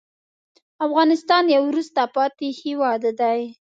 افغانستان 0.85 1.43
یو 1.55 1.63
وروسته 1.69 2.01
پاتې 2.15 2.47
هېواد 2.61 3.01
دی. 3.19 3.39